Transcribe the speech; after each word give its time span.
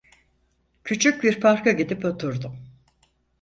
Küçük 0.83 1.23
bir 1.23 1.39
parka 1.41 1.71
girip 1.71 2.05
oturdum. 2.05 2.59